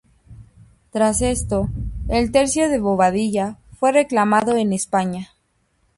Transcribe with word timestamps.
Tras 0.89 1.21
esto, 1.21 1.69
el 2.09 2.31
Tercio 2.31 2.69
de 2.69 2.79
Bobadilla 2.79 3.59
fue 3.79 3.91
reclamado 3.91 4.55
en 4.57 4.73
España. 4.73 5.29